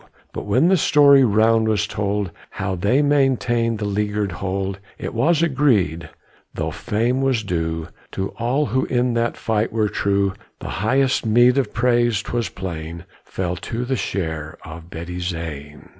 But 0.33 0.47
when 0.47 0.67
the 0.67 0.77
story 0.77 1.23
round 1.23 1.67
was 1.67 1.85
told 1.85 2.31
How 2.49 2.73
they 2.73 3.03
maintained 3.03 3.77
the 3.77 3.85
leaguered 3.85 4.31
hold, 4.31 4.79
It 4.97 5.13
was 5.13 5.43
agreed, 5.43 6.09
though 6.55 6.71
fame 6.71 7.21
was 7.21 7.43
due 7.43 7.87
To 8.13 8.29
all 8.39 8.65
who 8.65 8.85
in 8.85 9.13
that 9.13 9.37
fight 9.37 9.71
were 9.71 9.89
true, 9.89 10.33
The 10.59 10.69
highest 10.81 11.23
meed 11.23 11.59
of 11.59 11.71
praise, 11.71 12.23
'twas 12.23 12.49
plain, 12.49 13.05
Fell 13.25 13.55
to 13.57 13.85
the 13.85 13.95
share 13.95 14.57
of 14.65 14.89
Betty 14.89 15.19
Zane. 15.19 15.89